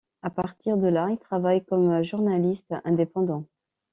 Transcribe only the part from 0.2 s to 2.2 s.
À partir de là, il travaille comme